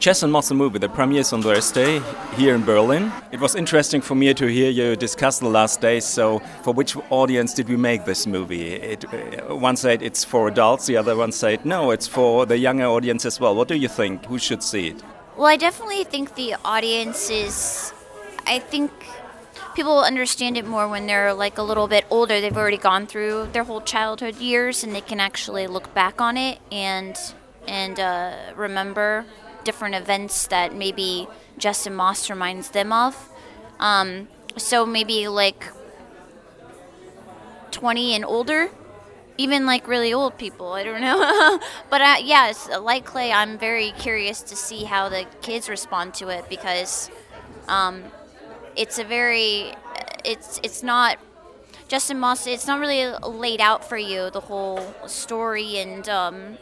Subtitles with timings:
[0.00, 2.00] Jess and Moss movie, the premiere is on Thursday
[2.36, 3.10] here in Berlin.
[3.32, 6.04] It was interesting for me to hear you discuss the last days.
[6.04, 8.74] So, for which audience did we make this movie?
[8.74, 12.56] It, uh, one said it's for adults, the other one said no, it's for the
[12.56, 13.56] younger audience as well.
[13.56, 14.24] What do you think?
[14.26, 15.02] Who should see it?
[15.36, 17.92] Well, I definitely think the audience is.
[18.46, 18.92] I think
[19.74, 22.40] people understand it more when they're like a little bit older.
[22.40, 26.36] They've already gone through their whole childhood years, and they can actually look back on
[26.36, 27.18] it and
[27.66, 29.26] and uh, remember
[29.68, 31.28] different events that maybe
[31.58, 33.14] Jess and Moss reminds them of.
[33.78, 35.62] Um, so maybe like
[37.70, 38.70] 20 and older,
[39.36, 40.72] even like really old people.
[40.72, 41.60] I don't know.
[41.90, 46.28] but uh, yes, like Clay, I'm very curious to see how the kids respond to
[46.28, 47.10] it because
[47.68, 48.04] um,
[48.74, 49.74] it's a very,
[50.24, 51.18] it's it's not
[51.88, 52.46] Justin Moss.
[52.46, 53.04] It's not really
[53.44, 56.56] laid out for you the whole story and um,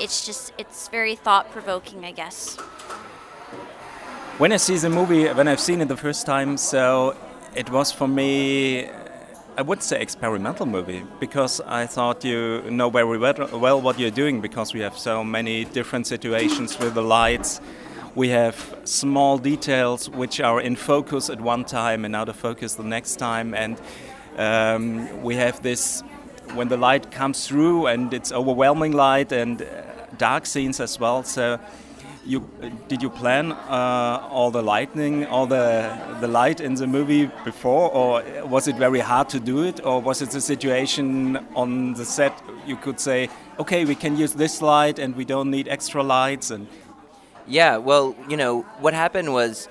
[0.00, 2.56] it's just it's very thought provoking, I guess.
[4.38, 7.14] When I see the movie, when I've seen it the first time, so
[7.54, 8.88] it was for me,
[9.58, 14.40] I would say experimental movie because I thought you know very well what you're doing
[14.40, 17.60] because we have so many different situations with the lights.
[18.14, 22.74] We have small details which are in focus at one time and out of focus
[22.74, 23.80] the next time, and
[24.38, 26.02] um, we have this
[26.54, 29.64] when the light comes through and it's overwhelming light and
[30.18, 31.22] dark scenes as well.
[31.24, 31.58] So,
[32.26, 32.48] you
[32.88, 37.90] did you plan uh, all the lightning, all the the light in the movie before,
[37.90, 42.04] or was it very hard to do it, or was it a situation on the
[42.04, 42.32] set
[42.66, 46.50] you could say, okay, we can use this light and we don't need extra lights
[46.50, 46.66] and.
[47.46, 49.68] Yeah, well, you know what happened was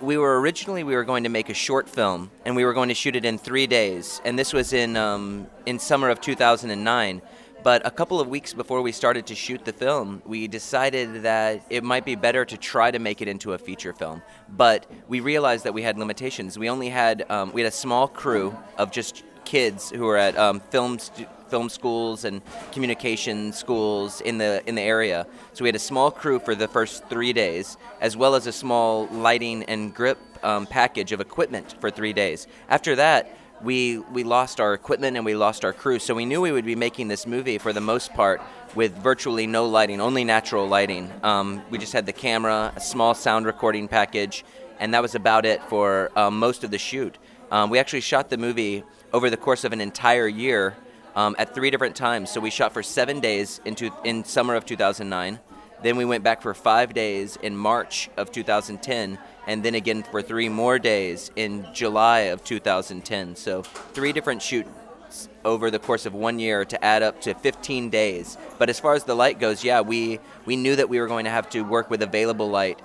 [0.00, 2.88] we were originally we were going to make a short film and we were going
[2.88, 7.22] to shoot it in three days and this was in um, in summer of 2009
[7.62, 11.62] but a couple of weeks before we started to shoot the film, we decided that
[11.70, 14.22] it might be better to try to make it into a feature film.
[14.48, 16.58] But we realized that we had limitations.
[16.58, 20.36] We only had um, we had a small crew of just kids who were at
[20.36, 22.42] um, film st- film schools and
[22.72, 25.26] communication schools in the in the area.
[25.54, 28.52] So we had a small crew for the first three days, as well as a
[28.52, 32.46] small lighting and grip um, package of equipment for three days.
[32.68, 35.98] After that, we we lost our equipment and we lost our crew.
[35.98, 38.40] So we knew we would be making this movie for the most part
[38.74, 41.10] with virtually no lighting, only natural lighting.
[41.22, 44.44] Um, we just had the camera, a small sound recording package,
[44.78, 47.18] and that was about it for um, most of the shoot.
[47.50, 50.76] Um, we actually shot the movie over the course of an entire year
[51.16, 52.30] um, at three different times.
[52.30, 55.40] So we shot for seven days into in summer of 2009.
[55.82, 60.22] Then we went back for five days in March of 2010 and then again for
[60.22, 63.36] three more days in July of 2010.
[63.36, 64.68] So three different shoots
[65.44, 68.36] over the course of one year to add up to 15 days.
[68.58, 71.24] But as far as the light goes, yeah, we we knew that we were going
[71.24, 72.80] to have to work with available light,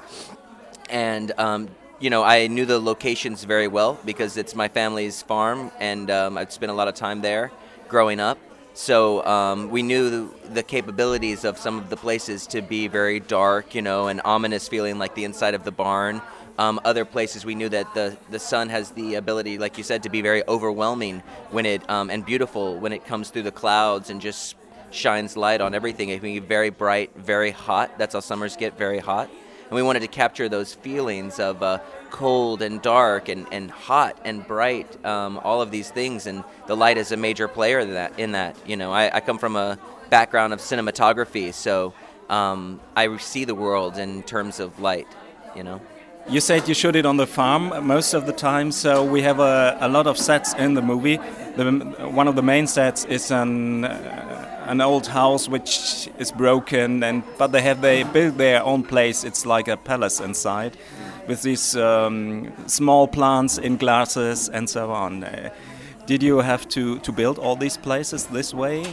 [0.89, 5.71] and um, you know I knew the locations very well because it's my family's farm,
[5.79, 7.51] and um, I'd spent a lot of time there
[7.87, 8.37] growing up.
[8.73, 13.19] So um, we knew the, the, capabilities of some of the places to be very
[13.19, 16.21] dark, you know, and ominous feeling like the inside of the barn.
[16.57, 20.03] Um, other places we knew that the, the sun has the ability, like you said,
[20.03, 24.09] to be very overwhelming when it um, and beautiful when it comes through the clouds
[24.09, 24.55] and just
[24.89, 26.09] shines light on everything.
[26.09, 27.97] It can be very bright, very hot.
[27.99, 29.29] That's how summers get very hot.
[29.73, 31.79] And we wanted to capture those feelings of uh,
[32.11, 36.27] cold and dark and, and hot and bright, um, all of these things.
[36.27, 38.19] And the light is a major player in that.
[38.19, 38.55] In that.
[38.69, 39.79] You know, I, I come from a
[40.11, 41.95] background of cinematography, so
[42.29, 45.07] um, I see the world in terms of light,
[45.55, 45.81] you know.
[46.29, 49.39] You said you shoot it on the farm most of the time, so we have
[49.39, 51.17] a, a lot of sets in the movie.
[51.57, 53.85] The, one of the main sets is an
[54.67, 59.23] an old house which is broken, and but they have they built their own place.
[59.23, 60.77] It's like a palace inside,
[61.27, 65.23] with these um, small plants in glasses and so on.
[65.23, 65.49] Uh,
[66.05, 68.85] did you have to to build all these places this way?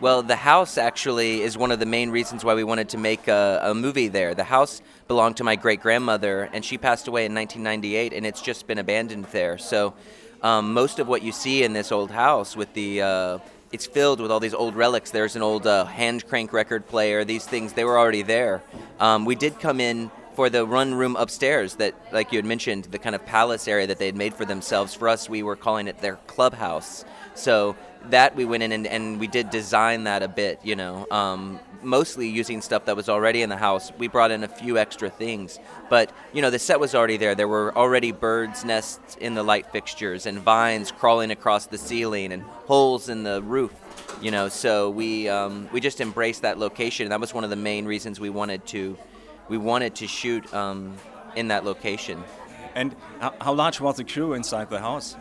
[0.00, 3.26] Well, the house actually is one of the main reasons why we wanted to make
[3.26, 4.34] a, a movie there.
[4.34, 8.42] The house belonged to my great grandmother, and she passed away in 1998, and it's
[8.42, 9.56] just been abandoned there.
[9.56, 9.94] So,
[10.42, 13.38] um, most of what you see in this old house with the uh,
[13.74, 15.10] it's filled with all these old relics.
[15.10, 17.24] There's an old uh, hand crank record player.
[17.24, 18.62] These things they were already there.
[19.00, 22.84] Um, we did come in for the run room upstairs that, like you had mentioned,
[22.86, 24.94] the kind of palace area that they had made for themselves.
[24.94, 27.04] For us, we were calling it their clubhouse.
[27.34, 27.76] So
[28.10, 31.58] that we went in and, and we did design that a bit, you know, um,
[31.82, 33.92] mostly using stuff that was already in the house.
[33.98, 35.58] We brought in a few extra things,
[35.88, 37.34] but you know, the set was already there.
[37.34, 42.32] There were already birds' nests in the light fixtures and vines crawling across the ceiling
[42.32, 43.72] and holes in the roof.
[44.20, 47.08] You know, so we um, we just embraced that location.
[47.08, 48.96] That was one of the main reasons we wanted to
[49.48, 50.96] we wanted to shoot um,
[51.36, 52.22] in that location.
[52.74, 55.16] And how, how large was the crew inside the house?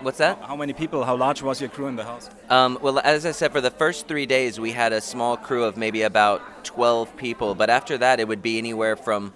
[0.00, 0.42] What's that?
[0.42, 1.04] How many people?
[1.04, 2.28] How large was your crew in the house?
[2.50, 5.64] Um, well, as I said, for the first three days, we had a small crew
[5.64, 7.54] of maybe about 12 people.
[7.54, 9.32] But after that, it would be anywhere from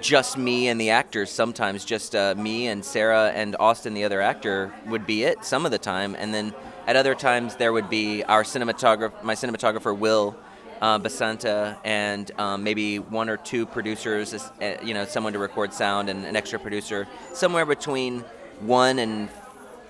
[0.00, 1.30] just me and the actors.
[1.30, 5.64] Sometimes just uh, me and Sarah and Austin, the other actor, would be it some
[5.66, 6.14] of the time.
[6.16, 6.54] And then
[6.86, 10.36] at other times, there would be our cinematographer, my cinematographer Will
[10.84, 14.34] uh, Basanta, and um, maybe one or two producers.
[14.34, 17.06] Uh, you know, someone to record sound and an extra producer.
[17.32, 18.20] Somewhere between
[18.60, 19.30] one and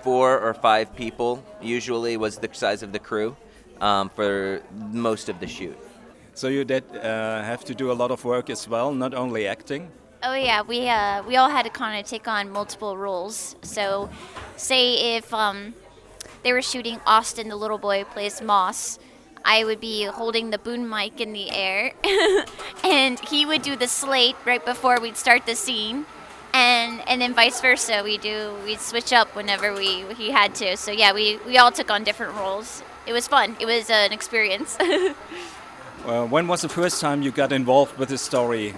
[0.02, 3.36] four or five people usually was the size of the crew
[3.80, 4.62] um, for
[4.92, 5.76] most of the shoot.
[6.34, 9.48] So you did uh, have to do a lot of work as well, not only
[9.48, 9.90] acting.
[10.22, 13.56] Oh yeah, we uh, we all had to kind of take on multiple roles.
[13.62, 14.08] So,
[14.56, 15.74] say if um,
[16.44, 19.00] they were shooting Austin, the little boy plays Moss.
[19.44, 21.92] I would be holding the boom mic in the air,
[22.84, 26.06] and he would do the slate right before we'd start the scene
[26.54, 28.00] and and then vice versa.
[28.02, 30.76] We do we switch up whenever we he had to.
[30.76, 32.82] So yeah, we we all took on different roles.
[33.06, 33.56] It was fun.
[33.60, 34.78] It was an experience.
[34.80, 38.74] uh, when was the first time you got involved with the story?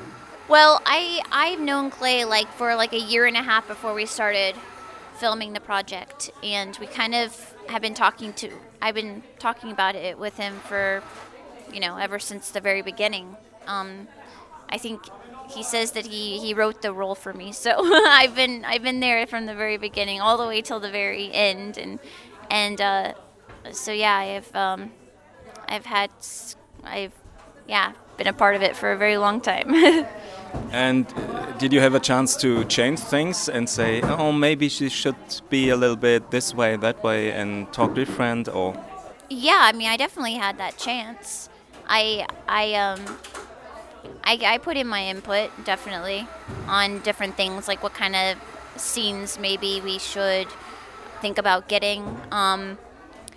[0.49, 4.07] Well, I I've known Clay like for like a year and a half before we
[4.07, 4.57] started
[5.19, 8.51] filming the project, and we kind of have been talking to.
[8.81, 11.03] I've been talking about it with him for,
[11.73, 13.37] you know, ever since the very beginning.
[13.67, 14.09] Um,
[14.69, 15.03] I think
[15.49, 17.53] he says that he, he wrote the role for me.
[17.67, 17.73] So
[18.07, 21.33] I've been I've been there from the very beginning all the way till the very
[21.33, 21.99] end, and
[22.51, 23.13] and uh,
[23.73, 24.93] so yeah, I've um,
[25.69, 26.11] I've had
[26.85, 27.13] I've
[27.67, 29.75] yeah been a part of it for a very long time.
[30.71, 34.89] and uh, did you have a chance to change things and say, oh, maybe she
[34.89, 35.17] should
[35.49, 38.75] be a little bit this way, that way, and talk different, or?
[39.29, 41.49] Yeah, I mean, I definitely had that chance.
[41.89, 43.19] I I um
[44.25, 46.27] I, I put in my input definitely
[46.67, 48.37] on different things, like what kind of
[48.77, 50.49] scenes maybe we should
[51.21, 52.03] think about getting.
[52.31, 52.79] Um,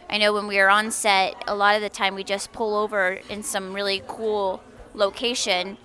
[0.10, 2.76] I know when we were on set, a lot of the time we just pull
[2.76, 4.64] over in some really cool
[4.94, 5.78] location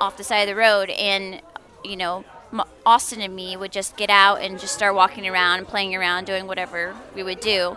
[0.00, 1.40] off the side of the road, and
[1.84, 2.24] you know,
[2.84, 6.24] Austin and me would just get out and just start walking around and playing around,
[6.24, 7.76] doing whatever we would do.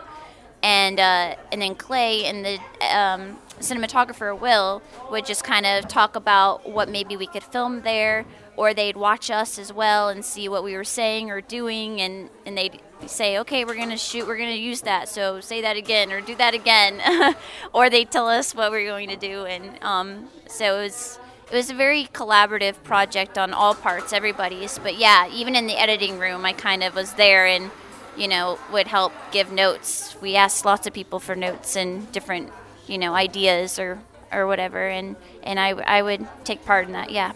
[0.63, 2.59] And uh, and then Clay and the
[2.95, 8.25] um, cinematographer Will would just kind of talk about what maybe we could film there,
[8.55, 12.29] or they'd watch us as well and see what we were saying or doing, and,
[12.45, 16.11] and they'd say, okay, we're gonna shoot, we're gonna use that, so say that again
[16.11, 17.35] or do that again,
[17.73, 21.19] or they'd tell us what we're going to do, and um, so it was
[21.51, 24.79] it was a very collaborative project on all parts, everybody's.
[24.79, 27.69] But yeah, even in the editing room, I kind of was there and
[28.17, 30.15] you know would help give notes.
[30.21, 32.51] We asked lots of people for notes and different
[32.87, 33.99] you know ideas or
[34.31, 37.33] or whatever and and I, I would take part in that yeah